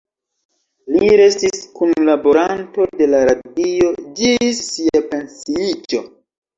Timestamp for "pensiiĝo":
5.15-6.07